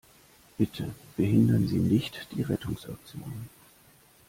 Bitte 0.57 0.95
behindern 1.15 1.67
Sie 1.67 1.77
nicht 1.77 2.25
die 2.35 2.41
Rettungsaktion! 2.41 3.47